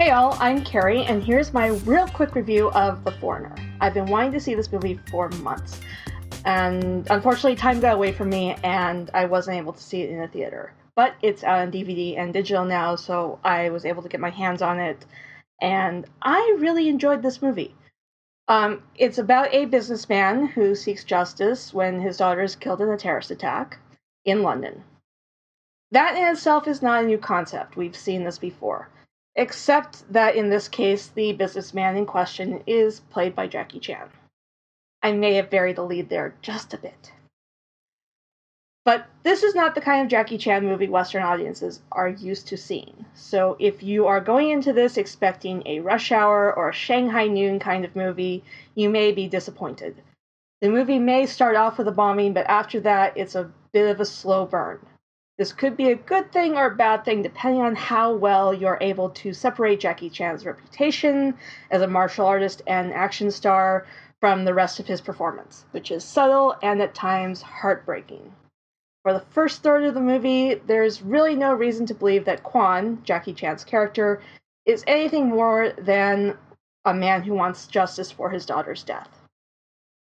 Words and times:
Hey 0.00 0.10
all, 0.10 0.36
I'm 0.38 0.62
Keri, 0.62 1.02
and 1.06 1.24
here's 1.24 1.52
my 1.52 1.70
real 1.84 2.06
quick 2.06 2.36
review 2.36 2.70
of 2.70 3.02
The 3.02 3.10
Foreigner. 3.10 3.56
I've 3.80 3.94
been 3.94 4.06
wanting 4.06 4.30
to 4.30 4.38
see 4.38 4.54
this 4.54 4.70
movie 4.70 5.00
for 5.10 5.28
months, 5.30 5.80
and 6.44 7.04
unfortunately, 7.10 7.56
time 7.56 7.80
got 7.80 7.96
away 7.96 8.12
from 8.12 8.30
me, 8.30 8.54
and 8.62 9.10
I 9.12 9.24
wasn't 9.24 9.56
able 9.56 9.72
to 9.72 9.82
see 9.82 10.02
it 10.02 10.10
in 10.10 10.22
a 10.22 10.28
theater. 10.28 10.72
But 10.94 11.14
it's 11.20 11.42
on 11.42 11.72
DVD 11.72 12.16
and 12.16 12.32
digital 12.32 12.64
now, 12.64 12.94
so 12.94 13.40
I 13.42 13.70
was 13.70 13.84
able 13.84 14.04
to 14.04 14.08
get 14.08 14.20
my 14.20 14.30
hands 14.30 14.62
on 14.62 14.78
it, 14.78 15.04
and 15.60 16.06
I 16.22 16.56
really 16.60 16.88
enjoyed 16.88 17.20
this 17.20 17.42
movie. 17.42 17.74
Um, 18.46 18.84
it's 18.94 19.18
about 19.18 19.52
a 19.52 19.64
businessman 19.64 20.46
who 20.46 20.76
seeks 20.76 21.02
justice 21.02 21.74
when 21.74 22.00
his 22.00 22.18
daughter 22.18 22.42
is 22.42 22.54
killed 22.54 22.80
in 22.80 22.88
a 22.88 22.96
terrorist 22.96 23.32
attack 23.32 23.80
in 24.24 24.44
London. 24.44 24.84
That 25.90 26.16
in 26.16 26.28
itself 26.28 26.68
is 26.68 26.82
not 26.82 27.02
a 27.02 27.06
new 27.08 27.18
concept. 27.18 27.76
We've 27.76 27.96
seen 27.96 28.22
this 28.22 28.38
before 28.38 28.90
except 29.38 30.12
that 30.12 30.34
in 30.34 30.50
this 30.50 30.68
case, 30.68 31.06
the 31.06 31.32
businessman 31.32 31.96
in 31.96 32.04
question 32.04 32.62
is 32.66 33.00
played 33.00 33.34
by 33.34 33.46
Jackie 33.46 33.78
Chan. 33.78 34.08
I 35.00 35.12
may 35.12 35.34
have 35.34 35.48
varied 35.48 35.76
the 35.76 35.84
lead 35.84 36.08
there 36.08 36.34
just 36.42 36.74
a 36.74 36.78
bit. 36.78 37.12
But 38.84 39.06
this 39.22 39.44
is 39.44 39.54
not 39.54 39.74
the 39.74 39.80
kind 39.80 40.02
of 40.02 40.08
Jackie 40.08 40.38
Chan 40.38 40.64
movie 40.64 40.88
Western 40.88 41.22
audiences 41.22 41.82
are 41.92 42.08
used 42.08 42.48
to 42.48 42.56
seeing. 42.56 43.04
So 43.14 43.56
if 43.60 43.82
you 43.82 44.06
are 44.06 44.20
going 44.20 44.50
into 44.50 44.72
this 44.72 44.96
expecting 44.96 45.62
a 45.66 45.80
Rush 45.80 46.10
Hour 46.10 46.52
or 46.52 46.70
a 46.70 46.74
Shanghai 46.74 47.28
Noon 47.28 47.60
kind 47.60 47.84
of 47.84 47.94
movie, 47.94 48.42
you 48.74 48.88
may 48.88 49.12
be 49.12 49.28
disappointed. 49.28 50.02
The 50.60 50.68
movie 50.68 50.98
may 50.98 51.26
start 51.26 51.54
off 51.54 51.78
with 51.78 51.86
a 51.86 51.92
bombing, 51.92 52.32
but 52.32 52.46
after 52.46 52.80
that, 52.80 53.16
it's 53.16 53.36
a 53.36 53.52
bit 53.72 53.88
of 53.88 54.00
a 54.00 54.04
slow 54.04 54.46
burn. 54.46 54.80
This 55.38 55.52
could 55.52 55.76
be 55.76 55.92
a 55.92 55.94
good 55.94 56.32
thing 56.32 56.56
or 56.56 56.66
a 56.66 56.74
bad 56.74 57.04
thing 57.04 57.22
depending 57.22 57.62
on 57.62 57.76
how 57.76 58.12
well 58.12 58.52
you're 58.52 58.78
able 58.80 59.10
to 59.10 59.32
separate 59.32 59.78
Jackie 59.78 60.10
Chan's 60.10 60.44
reputation 60.44 61.38
as 61.70 61.80
a 61.80 61.86
martial 61.86 62.26
artist 62.26 62.60
and 62.66 62.92
action 62.92 63.30
star 63.30 63.86
from 64.20 64.44
the 64.44 64.52
rest 64.52 64.80
of 64.80 64.88
his 64.88 65.00
performance, 65.00 65.64
which 65.70 65.92
is 65.92 66.02
subtle 66.02 66.56
and 66.60 66.82
at 66.82 66.92
times 66.92 67.40
heartbreaking. 67.40 68.34
For 69.04 69.12
the 69.12 69.20
first 69.20 69.62
third 69.62 69.84
of 69.84 69.94
the 69.94 70.00
movie, 70.00 70.56
there's 70.56 71.02
really 71.02 71.36
no 71.36 71.54
reason 71.54 71.86
to 71.86 71.94
believe 71.94 72.24
that 72.24 72.42
Quan, 72.42 73.00
Jackie 73.04 73.32
Chan's 73.32 73.62
character, 73.62 74.20
is 74.66 74.82
anything 74.88 75.28
more 75.28 75.72
than 75.78 76.36
a 76.84 76.92
man 76.92 77.22
who 77.22 77.34
wants 77.34 77.68
justice 77.68 78.10
for 78.10 78.30
his 78.30 78.44
daughter's 78.44 78.82
death. 78.82 79.17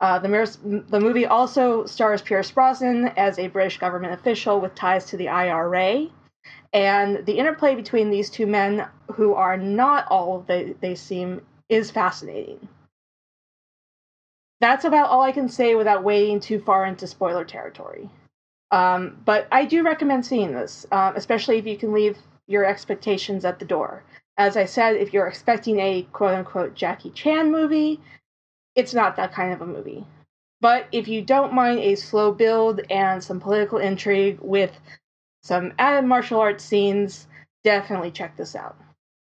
Uh, 0.00 0.18
the, 0.18 0.84
the 0.88 1.00
movie 1.00 1.26
also 1.26 1.86
stars 1.86 2.20
Pierce 2.20 2.50
Brosnan 2.50 3.08
as 3.16 3.38
a 3.38 3.48
British 3.48 3.78
government 3.78 4.12
official 4.12 4.60
with 4.60 4.74
ties 4.74 5.06
to 5.06 5.16
the 5.16 5.28
IRA. 5.28 6.08
And 6.72 7.24
the 7.24 7.38
interplay 7.38 7.74
between 7.74 8.10
these 8.10 8.28
two 8.28 8.46
men, 8.46 8.86
who 9.14 9.34
are 9.34 9.56
not 9.56 10.06
all 10.10 10.44
they, 10.46 10.74
they 10.80 10.94
seem, 10.94 11.40
is 11.68 11.90
fascinating. 11.90 12.68
That's 14.60 14.84
about 14.84 15.08
all 15.08 15.22
I 15.22 15.32
can 15.32 15.48
say 15.48 15.74
without 15.74 16.04
wading 16.04 16.40
too 16.40 16.60
far 16.60 16.86
into 16.86 17.06
spoiler 17.06 17.44
territory. 17.44 18.10
Um, 18.70 19.18
but 19.24 19.46
I 19.52 19.64
do 19.64 19.82
recommend 19.82 20.26
seeing 20.26 20.52
this, 20.52 20.86
uh, 20.90 21.12
especially 21.14 21.58
if 21.58 21.66
you 21.66 21.76
can 21.76 21.92
leave 21.92 22.18
your 22.46 22.64
expectations 22.64 23.44
at 23.44 23.58
the 23.58 23.64
door. 23.64 24.02
As 24.38 24.56
I 24.56 24.64
said, 24.64 24.96
if 24.96 25.12
you're 25.12 25.26
expecting 25.26 25.78
a 25.80 26.02
quote 26.12 26.34
unquote 26.34 26.74
Jackie 26.74 27.10
Chan 27.10 27.50
movie, 27.50 28.00
it's 28.76 28.94
not 28.94 29.16
that 29.16 29.32
kind 29.32 29.52
of 29.52 29.62
a 29.62 29.66
movie. 29.66 30.06
But 30.60 30.86
if 30.92 31.08
you 31.08 31.22
don't 31.22 31.52
mind 31.52 31.80
a 31.80 31.96
slow 31.96 32.32
build 32.32 32.80
and 32.90 33.22
some 33.22 33.40
political 33.40 33.78
intrigue 33.78 34.38
with 34.40 34.72
some 35.42 35.72
added 35.78 36.06
martial 36.06 36.40
arts 36.40 36.64
scenes, 36.64 37.26
definitely 37.64 38.10
check 38.10 38.36
this 38.36 38.54
out. 38.54 38.76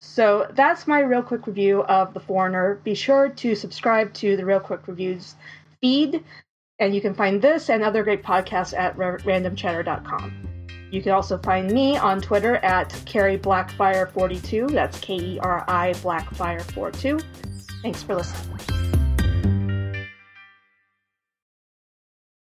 So 0.00 0.46
that's 0.54 0.86
my 0.86 1.00
real 1.00 1.22
quick 1.22 1.46
review 1.46 1.82
of 1.84 2.12
The 2.12 2.20
Foreigner. 2.20 2.80
Be 2.84 2.94
sure 2.94 3.30
to 3.30 3.54
subscribe 3.54 4.12
to 4.14 4.36
the 4.36 4.44
Real 4.44 4.60
Quick 4.60 4.86
Reviews 4.86 5.34
feed, 5.80 6.22
and 6.78 6.94
you 6.94 7.00
can 7.00 7.14
find 7.14 7.40
this 7.40 7.70
and 7.70 7.82
other 7.82 8.04
great 8.04 8.22
podcasts 8.22 8.76
at 8.76 8.96
randomchatter.com. 8.96 10.54
You 10.90 11.02
can 11.02 11.12
also 11.12 11.38
find 11.38 11.70
me 11.72 11.96
on 11.96 12.20
Twitter 12.20 12.56
at 12.56 12.94
Keri 13.06 13.38
Blackfire42. 13.38 14.70
That's 14.70 15.00
K 15.00 15.14
E 15.16 15.38
R 15.40 15.64
I 15.66 15.92
Blackfire42. 15.94 17.24
Thanks 17.82 18.02
for 18.02 18.14
listening. 18.14 18.53